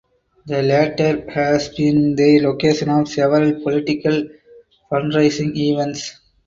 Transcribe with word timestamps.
The 0.47 0.63
latter 0.63 1.29
has 1.29 1.69
been 1.69 2.15
the 2.15 2.39
location 2.39 2.89
of 2.89 3.07
several 3.07 3.61
political 3.61 4.29
fundraising 4.91 5.55
events. 5.55 6.19